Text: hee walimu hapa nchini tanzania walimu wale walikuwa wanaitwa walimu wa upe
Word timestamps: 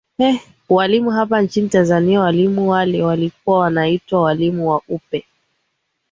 hee 0.17 0.41
walimu 0.69 1.09
hapa 1.09 1.41
nchini 1.41 1.69
tanzania 1.69 2.19
walimu 2.21 2.69
wale 2.69 3.01
walikuwa 3.03 3.59
wanaitwa 3.59 4.21
walimu 4.21 4.69
wa 4.69 4.81
upe 4.89 5.25